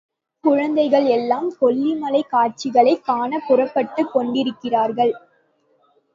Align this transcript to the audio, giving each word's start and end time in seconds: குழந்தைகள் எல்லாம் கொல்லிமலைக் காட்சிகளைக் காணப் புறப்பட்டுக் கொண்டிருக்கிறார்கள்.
குழந்தைகள் 0.43 1.05
எல்லாம் 1.05 1.53
கொல்லிமலைக் 1.61 2.29
காட்சிகளைக் 2.29 3.05
காணப் 3.05 3.43
புறப்பட்டுக் 3.47 4.11
கொண்டிருக்கிறார்கள். 4.13 5.13